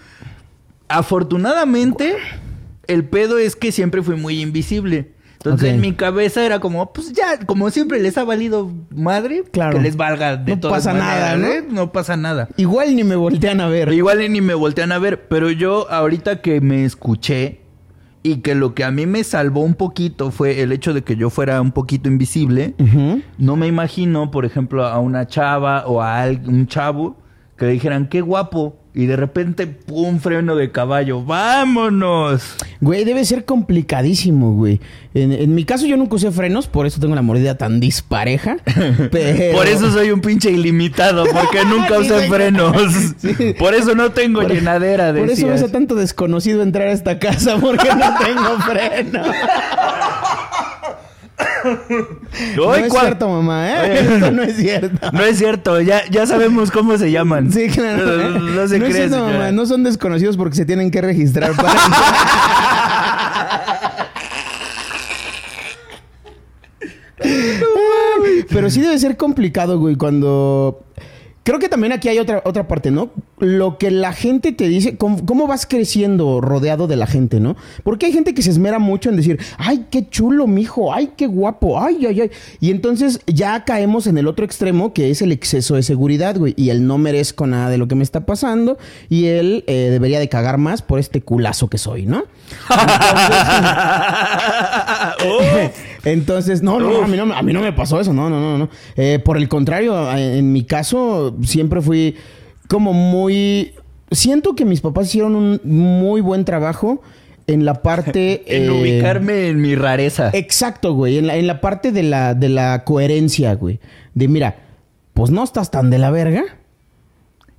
[0.87, 2.15] Afortunadamente,
[2.89, 5.13] el pedo es que siempre fui muy invisible.
[5.35, 9.77] Entonces en mi cabeza era como, pues ya, como siempre les ha valido madre, Claro.
[9.77, 11.47] que les valga de No todas pasa nada, ¿no?
[11.47, 11.63] ¿eh?
[11.69, 12.49] No pasa nada.
[12.57, 13.93] Igual ni me voltean a ver.
[13.93, 17.61] Igual ni me voltean a ver, pero yo ahorita que me escuché
[18.21, 21.15] y que lo que a mí me salvó un poquito fue el hecho de que
[21.15, 22.73] yo fuera un poquito invisible,
[23.37, 27.15] no me imagino, por ejemplo, a una chava o a un chavo
[27.55, 32.55] que le dijeran, qué guapo, y de repente, pum, freno de caballo, vámonos.
[32.81, 34.79] Güey, debe ser complicadísimo, güey.
[35.13, 38.57] En, en mi caso yo nunca usé frenos, por eso tengo la mordida tan dispareja.
[39.11, 39.57] Pero...
[39.57, 42.75] Por eso soy un pinche ilimitado, porque nunca usé frenos.
[43.19, 43.53] Sí.
[43.57, 47.19] Por eso no tengo Por- llenadera, Por eso ves a tanto desconocido entrar a esta
[47.19, 49.21] casa porque no tengo freno.
[52.55, 53.05] No es ¿cuál?
[53.07, 53.99] cierto, mamá, ¿eh?
[54.01, 55.11] Esto no es cierto.
[55.11, 57.51] No es cierto, ya, ya sabemos cómo se llaman.
[57.51, 58.21] Sí, claro.
[58.21, 58.29] ¿eh?
[58.29, 59.33] No, no se es cree, cierto, señora.
[59.33, 59.51] mamá.
[59.51, 61.73] No son desconocidos porque se tienen que registrar para...
[68.49, 70.83] Pero sí debe ser complicado, güey, cuando...
[71.43, 73.09] Creo que también aquí hay otra, otra parte, ¿no?
[73.39, 77.55] Lo que la gente te dice, cómo, cómo vas creciendo rodeado de la gente, ¿no?
[77.83, 81.27] Porque hay gente que se esmera mucho en decir, ay, qué chulo, mijo, ay, qué
[81.27, 82.31] guapo, ay, ay, ay.
[82.59, 86.53] Y entonces ya caemos en el otro extremo, que es el exceso de seguridad, güey.
[86.57, 88.77] Y el no merezco nada de lo que me está pasando.
[89.09, 92.23] Y él eh, debería de cagar más por este culazo que soy, ¿no?
[96.03, 98.39] Entonces, no, no, a mí no, me- a mí no me pasó eso, no, no,
[98.39, 98.69] no, no.
[98.95, 102.15] Eh, por el contrario, en mi caso siempre fui
[102.69, 103.73] como muy...
[104.11, 107.01] Siento que mis papás hicieron un muy buen trabajo
[107.47, 108.43] en la parte...
[108.47, 110.29] En eh, ubicarme en mi rareza.
[110.33, 113.79] Exacto, güey, en la, en la parte de la, de la coherencia, güey.
[114.13, 114.55] De mira,
[115.13, 116.43] pues no estás tan de la verga.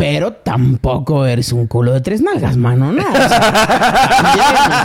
[0.00, 3.02] Pero tampoco eres un culo de tres nalgas, mano, ¿no?
[3.02, 4.80] O sea,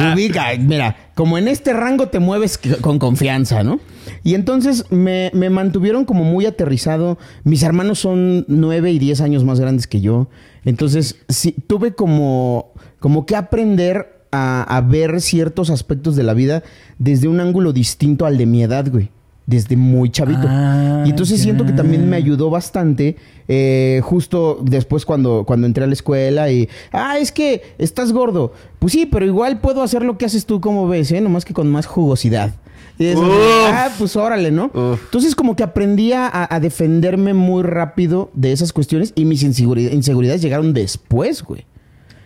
[0.00, 3.80] bien, ubica, mira, como en este rango te mueves con confianza, ¿no?
[4.24, 7.18] Y entonces me, me mantuvieron como muy aterrizado.
[7.44, 10.28] Mis hermanos son nueve y diez años más grandes que yo.
[10.64, 16.62] Entonces, sí, tuve como, como que aprender a, a ver ciertos aspectos de la vida
[16.96, 19.10] desde un ángulo distinto al de mi edad, güey.
[19.46, 20.42] Desde muy chavito.
[20.48, 23.16] Ah, y entonces siento que también me ayudó bastante
[23.48, 28.52] eh, justo después cuando, cuando entré a la escuela y, ah, es que estás gordo.
[28.80, 31.20] Pues sí, pero igual puedo hacer lo que haces tú, como ves, ¿eh?
[31.20, 32.54] Nomás que con más jugosidad.
[32.98, 33.70] Y es así, Uf.
[33.72, 34.66] ah, pues órale, ¿no?
[34.74, 35.00] Uf.
[35.04, 39.92] Entonces como que aprendí a, a defenderme muy rápido de esas cuestiones y mis inseguri-
[39.92, 41.66] inseguridades llegaron después, güey.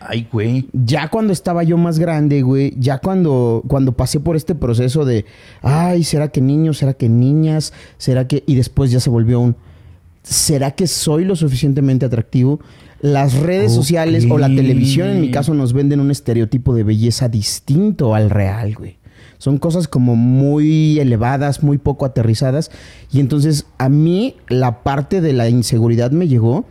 [0.00, 0.66] Ay, güey.
[0.72, 5.26] Ya cuando estaba yo más grande, güey, ya cuando, cuando pasé por este proceso de,
[5.60, 6.78] ay, ¿será que niños?
[6.78, 7.74] ¿Será que niñas?
[7.98, 8.42] ¿Será que...?
[8.46, 9.56] Y después ya se volvió un,
[10.22, 12.60] ¿será que soy lo suficientemente atractivo?
[13.02, 17.28] Las redes sociales o la televisión, en mi caso, nos venden un estereotipo de belleza
[17.28, 18.98] distinto al real, güey.
[19.36, 22.70] Son cosas como muy elevadas, muy poco aterrizadas.
[23.10, 26.66] Y entonces a mí la parte de la inseguridad me llegó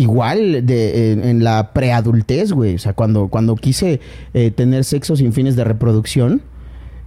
[0.00, 2.74] igual de, en, en la preadultez, güey.
[2.74, 4.00] O sea, cuando, cuando quise
[4.34, 6.42] eh, tener sexo sin fines de reproducción,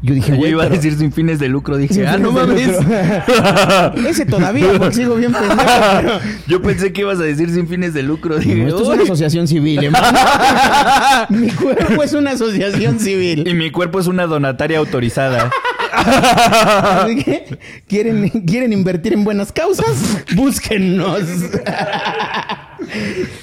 [0.01, 1.77] yo dije, Yo güey, iba a decir sin fines de lucro.
[1.77, 2.67] Dije, ah, no mames.
[2.77, 4.05] lucro".
[4.09, 5.55] Ese todavía, porque sigo bien pendejo.
[6.01, 8.37] pero- Yo pensé que ibas a decir sin fines de lucro.
[8.37, 10.17] Dije, No, esto es una asociación civil, hermano.
[11.29, 13.47] Mi cuerpo es una asociación civil.
[13.47, 15.49] Y mi cuerpo es una donataria autorizada.
[15.93, 20.17] Así que, ¿quieren, ¿quieren invertir en buenas causas?
[20.35, 21.21] Búsquennos.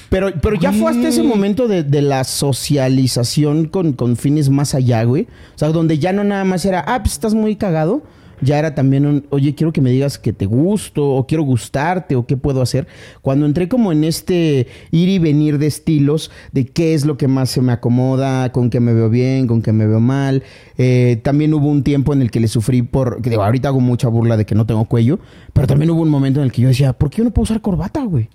[0.09, 4.74] Pero, pero ya fue hasta ese momento de, de la socialización con, con fines más
[4.74, 5.29] allá, güey.
[5.55, 8.03] O sea, donde ya no nada más era, ah, pues estás muy cagado.
[8.42, 12.16] Ya era también un, oye, quiero que me digas que te gusto, o quiero gustarte,
[12.16, 12.87] o qué puedo hacer.
[13.20, 17.29] Cuando entré como en este ir y venir de estilos, de qué es lo que
[17.29, 20.42] más se me acomoda, con qué me veo bien, con qué me veo mal.
[20.79, 23.81] Eh, también hubo un tiempo en el que le sufrí por, que digo, ahorita hago
[23.81, 25.18] mucha burla de que no tengo cuello,
[25.53, 27.44] pero también hubo un momento en el que yo decía, ¿por qué yo no puedo
[27.44, 28.31] usar corbata, güey?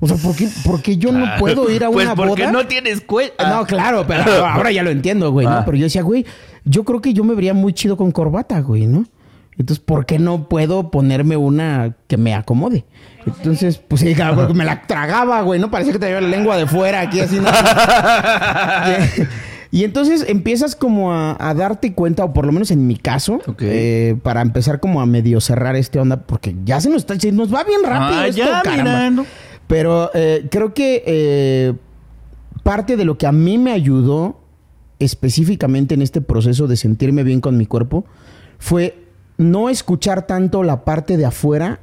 [0.00, 2.52] O sea, ¿por qué, por qué yo no puedo ir a pues una porque boda?
[2.52, 3.32] no tienes cuello.
[3.38, 5.52] No, claro, pero ahora ya lo entiendo, güey, ¿no?
[5.54, 5.62] Ah.
[5.64, 6.24] Pero yo decía, güey,
[6.64, 9.04] yo creo que yo me vería muy chido con corbata, güey, ¿no?
[9.58, 12.84] Entonces, ¿por qué no puedo ponerme una que me acomode?
[13.26, 15.68] Entonces, pues sí, porque me la tragaba, güey, ¿no?
[15.68, 17.48] Parecía que tenía la lengua de fuera aquí así, ¿no?
[19.70, 23.40] Y entonces empiezas como a, a darte cuenta, o por lo menos en mi caso,
[23.60, 27.32] eh, para empezar como a medio cerrar este onda, porque ya se nos está se
[27.32, 28.20] nos va bien rápido.
[28.20, 28.82] Ah, esto, ya, caramba.
[28.82, 29.26] mira, no.
[29.68, 31.74] Pero eh, creo que eh,
[32.64, 34.40] parte de lo que a mí me ayudó
[34.98, 38.04] específicamente en este proceso de sentirme bien con mi cuerpo
[38.58, 39.04] fue
[39.36, 41.80] no escuchar tanto la parte de afuera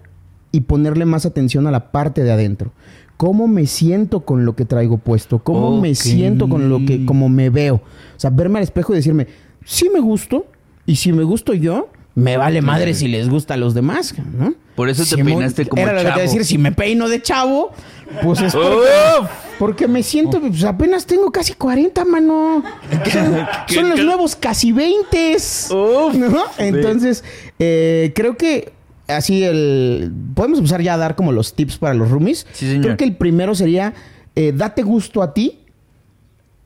[0.51, 2.73] y ponerle más atención a la parte de adentro.
[3.17, 5.39] ¿Cómo me siento con lo que traigo puesto?
[5.39, 7.75] ¿Cómo me siento con lo que, como me veo?
[7.75, 9.27] O sea, verme al espejo y decirme,
[9.63, 10.47] sí me gusto,
[10.85, 14.53] y si me gusto yo, me vale madre si les gusta a los demás, ¿no?
[14.75, 16.21] Por eso te Si peinaste como Era lo que te chavo.
[16.21, 17.71] decir, si me peino de chavo,
[18.21, 18.87] pues es porque,
[19.57, 22.61] porque me siento, pues apenas tengo casi 40, mano.
[23.11, 25.35] Son, ¿Qué- son los nuevos casi 20.
[25.37, 26.13] Uf.
[26.15, 26.43] ¿No?
[26.57, 27.23] Entonces,
[27.57, 28.73] eh, creo que
[29.07, 30.11] así el...
[30.33, 32.45] Podemos empezar ya a dar como los tips para los roomies.
[32.53, 32.81] Sí, señor.
[32.83, 33.93] Creo que el primero sería,
[34.35, 35.59] eh, date gusto a ti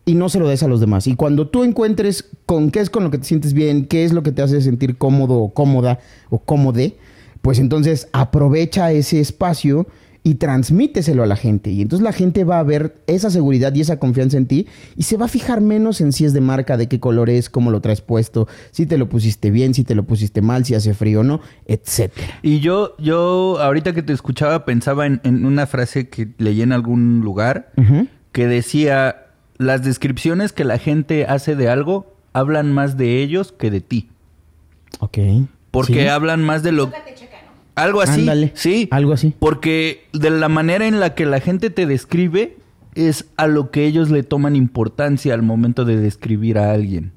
[0.06, 1.06] y no se lo des a los demás.
[1.06, 4.13] Y cuando tú encuentres con qué es con lo que te sientes bien, qué es
[4.13, 6.00] lo que te hace sentir cómodo o cómoda
[6.32, 6.98] o cómode,
[7.49, 9.88] pues entonces aprovecha ese espacio
[10.21, 11.71] y transmíteselo a la gente.
[11.71, 15.01] Y entonces la gente va a ver esa seguridad y esa confianza en ti y
[15.01, 17.71] se va a fijar menos en si es de marca, de qué color es, cómo
[17.71, 20.93] lo traes puesto, si te lo pusiste bien, si te lo pusiste mal, si hace
[20.93, 22.27] frío o no, etcétera.
[22.43, 26.71] Y yo, yo, ahorita que te escuchaba, pensaba en, en una frase que leí en
[26.71, 27.71] algún lugar
[28.31, 29.25] que decía:
[29.57, 34.07] Las descripciones que la gente hace de algo hablan más de ellos que de ti.
[34.99, 35.17] Ok.
[35.71, 36.07] Porque Sí.
[36.07, 36.91] hablan más de lo.
[37.83, 38.21] Algo así.
[38.21, 38.51] Ándale.
[38.55, 38.87] Sí.
[38.91, 39.33] Algo así.
[39.39, 42.57] Porque de la manera en la que la gente te describe
[42.95, 47.11] es a lo que ellos le toman importancia al momento de describir a alguien.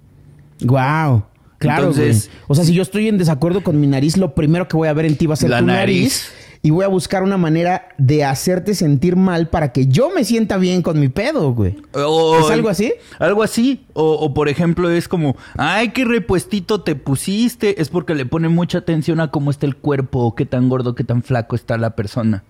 [0.62, 1.25] Wow.
[1.59, 2.38] Claro, Entonces- güey.
[2.48, 4.92] O sea, si yo estoy en desacuerdo con mi nariz, lo primero que voy a
[4.92, 6.31] ver en ti va a ser La tu nariz.
[6.31, 6.33] nariz.
[6.64, 10.59] Y voy a buscar una manera de hacerte sentir mal para que yo me sienta
[10.59, 11.77] bien con mi pedo, güey.
[11.92, 12.92] O- ¿Es algo así?
[13.18, 13.85] Algo así.
[13.94, 17.81] O, o, por ejemplo es como, ay, qué repuestito te pusiste.
[17.83, 20.94] Es porque le pone mucha atención a cómo está el cuerpo, o qué tan gordo,
[20.94, 22.44] qué tan flaco está la persona.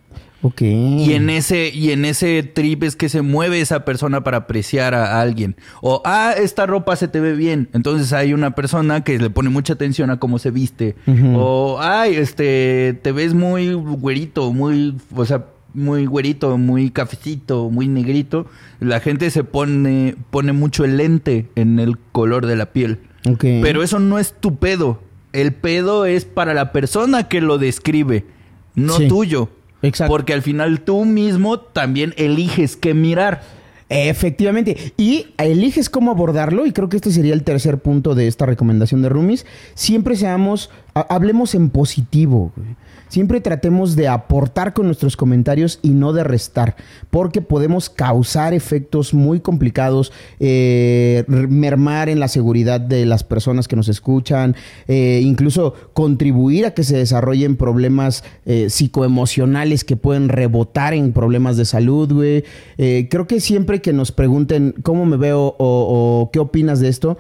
[0.65, 4.95] Y en ese, y en ese trip es que se mueve esa persona para apreciar
[4.95, 5.57] a alguien.
[5.81, 7.69] O, ah, esta ropa se te ve bien.
[7.73, 10.97] Entonces hay una persona que le pone mucha atención a cómo se viste.
[11.35, 17.87] O, ay, este, te ves muy güerito, muy, o sea, muy güerito, muy cafecito, muy
[17.89, 18.47] negrito.
[18.81, 22.99] La gente se pone, pone mucho el lente en el color de la piel.
[23.63, 25.01] Pero eso no es tu pedo.
[25.33, 28.27] El pedo es para la persona que lo describe,
[28.75, 29.09] no Sí.
[29.09, 29.49] tuyo.
[29.83, 30.13] Exacto.
[30.13, 33.43] Porque al final tú mismo también eliges qué mirar.
[33.89, 34.95] Efectivamente.
[34.97, 36.65] Y eliges cómo abordarlo.
[36.67, 39.45] Y creo que este sería el tercer punto de esta recomendación de Roomies.
[39.75, 42.53] Siempre seamos ha- hablemos en positivo.
[42.57, 42.69] güey.
[43.13, 46.77] Siempre tratemos de aportar con nuestros comentarios y no de restar,
[47.11, 53.77] porque podemos causar efectos muy complicados, eh, mermar en la seguridad de las personas que
[53.77, 54.57] nos escuchan,
[54.89, 61.59] eh, incluso contribuir a que se desarrollen problemas eh, psicoemocionales que pueden rebotar en problemas
[61.59, 62.45] de salud, güey.
[62.79, 67.19] Creo que siempre que nos pregunten cómo me veo o, qué opinas de esto,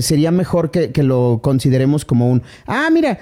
[0.00, 3.18] sería mejor que, que lo consideremos como un, ah, mira,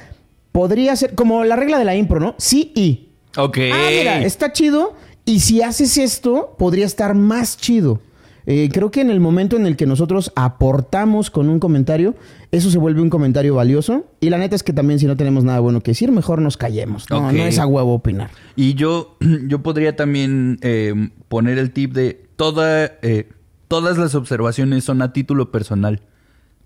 [0.57, 2.35] podría ser como la regla de la impro, ¿no?
[2.39, 3.09] Sí y.
[3.37, 3.59] Ok.
[3.71, 4.95] Ah, mira, está chido.
[5.27, 8.01] Y si haces esto, podría estar más chido.
[8.47, 12.15] Eh, creo que en el momento en el que nosotros aportamos con un comentario,
[12.53, 14.07] eso se vuelve un comentario valioso.
[14.19, 16.57] Y la neta es que también si no tenemos nada bueno que decir, mejor nos
[16.57, 17.05] callemos.
[17.11, 18.31] No, no es a huevo opinar.
[18.55, 23.29] Y yo, yo podría también eh, poner el tip de toda, eh,
[23.69, 26.01] todas las observaciones son a título personal.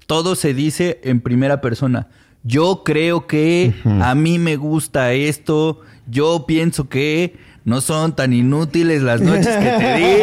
[0.07, 2.07] Todo se dice en primera persona.
[2.43, 5.81] Yo creo que a mí me gusta esto.
[6.07, 10.23] Yo pienso que no son tan inútiles las noches que te di.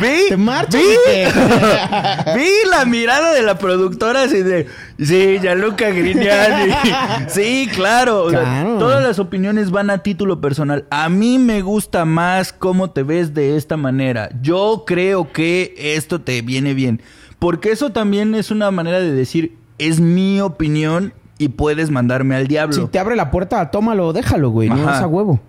[0.00, 0.28] ¿Vi?
[0.28, 0.82] Te marchas,
[2.34, 2.48] ¿Vi?
[2.70, 4.66] la mirada de la productora así de...
[4.98, 6.72] Sí, Gianluca Grignani.
[7.28, 8.24] Sí, claro.
[8.24, 8.78] O sea, Claro.
[8.78, 10.84] todas las opiniones van a título personal.
[10.90, 14.28] A mí me gusta más cómo te ves de esta manera.
[14.42, 17.00] Yo creo que esto te viene bien.
[17.38, 22.46] Porque eso también es una manera de decir, es mi opinión y puedes mandarme al
[22.46, 22.74] diablo.
[22.74, 24.68] Si te abre la puerta, tómalo, déjalo, güey.
[24.68, 25.40] No es a huevo.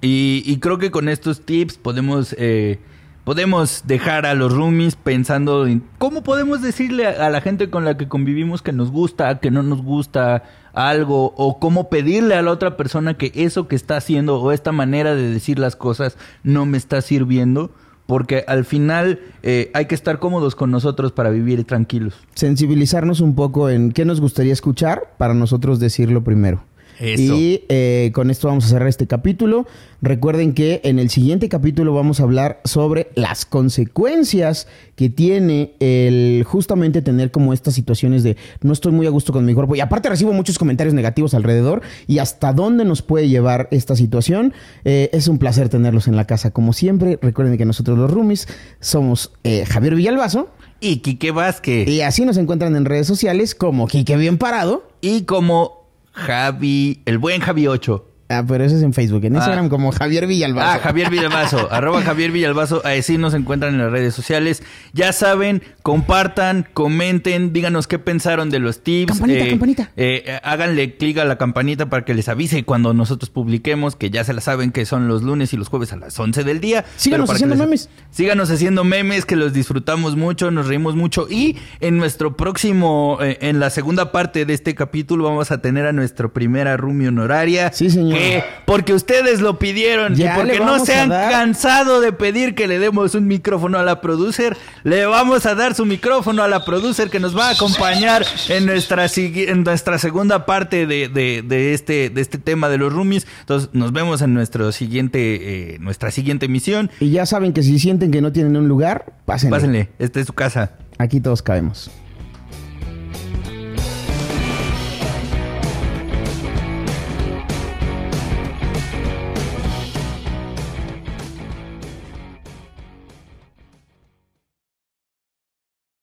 [0.00, 2.78] Y, y creo que con estos tips podemos, eh,
[3.24, 7.84] podemos dejar a los roomies pensando en cómo podemos decirle a, a la gente con
[7.84, 12.42] la que convivimos que nos gusta, que no nos gusta algo, o cómo pedirle a
[12.42, 16.16] la otra persona que eso que está haciendo o esta manera de decir las cosas
[16.44, 17.72] no me está sirviendo.
[18.08, 22.14] Porque al final eh, hay que estar cómodos con nosotros para vivir tranquilos.
[22.34, 26.64] sensibilizarnos un poco en qué nos gustaría escuchar para nosotros decirlo primero.
[26.98, 27.34] Eso.
[27.34, 29.66] Y eh, con esto vamos a cerrar este capítulo.
[30.00, 36.44] Recuerden que en el siguiente capítulo vamos a hablar sobre las consecuencias que tiene el
[36.44, 39.76] justamente tener como estas situaciones de no estoy muy a gusto con mi cuerpo.
[39.76, 44.52] Y aparte recibo muchos comentarios negativos alrededor y hasta dónde nos puede llevar esta situación.
[44.84, 47.18] Eh, es un placer tenerlos en la casa como siempre.
[47.22, 48.48] Recuerden que nosotros los roomies
[48.80, 50.48] somos eh, Javier Villalbazo.
[50.80, 51.88] Y Quique Vázquez.
[51.88, 54.88] Y así nos encuentran en redes sociales como Quique Bien Parado.
[55.00, 55.77] Y como
[56.18, 58.04] Javi, el buen Javi 8.
[58.30, 59.24] Ah, pero eso es en Facebook.
[59.24, 59.38] En Ah.
[59.38, 60.68] Instagram como Javier Villalbazo.
[60.70, 64.62] Ah, Javier Villalbazo, arroba Javier Villalbazo, así nos encuentran en las redes sociales.
[64.92, 69.12] Ya saben, compartan, comenten, díganos qué pensaron de los tips.
[69.12, 69.82] Campanita, campanita.
[69.96, 74.10] eh, eh, háganle clic a la campanita para que les avise cuando nosotros publiquemos, que
[74.10, 76.60] ya se la saben que son los lunes y los jueves a las 11 del
[76.60, 76.84] día.
[76.96, 77.88] Síganos haciendo les- memes.
[78.10, 81.26] Síganos haciendo memes, que los disfrutamos mucho, nos reímos mucho.
[81.30, 85.86] Y en nuestro próximo, eh, en la segunda parte de este capítulo, vamos a tener
[85.86, 87.72] a nuestra primera roomie honoraria.
[87.72, 88.17] Sí, señor.
[88.18, 92.54] Que porque ustedes lo pidieron Ya y porque no se han dar- cansado de pedir
[92.54, 96.48] que le demos un micrófono a la producer, le vamos a dar su micrófono a
[96.48, 101.42] la producer que nos va a acompañar en nuestra, en nuestra segunda parte de, de-
[101.42, 103.26] de este, de este tema de los roomies.
[103.40, 106.90] Entonces, nos vemos en nuestro siguiente, eh, nuestra siguiente emisión.
[107.00, 109.56] Y ya saben que si sienten que no tienen un lugar, pásenle.
[109.56, 110.72] Pásenle, esta es su casa.
[110.98, 111.90] Aquí todos cabemos.